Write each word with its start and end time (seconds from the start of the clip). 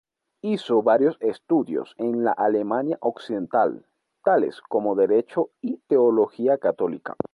Hizo 0.41 0.81
varios 0.81 1.15
estudios 1.19 1.93
en 1.99 2.23
la 2.23 2.31
Alemania 2.31 2.97
Occidental, 3.01 3.85
tales 4.23 4.59
como 4.61 4.95
Derecho 4.95 5.51
y 5.61 5.77
teología 5.87 6.57
católica. 6.57 7.15